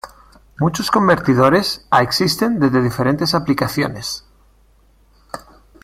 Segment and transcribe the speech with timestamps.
[0.57, 4.25] Muchos convertidores a existen desde diferentes aplicaciones.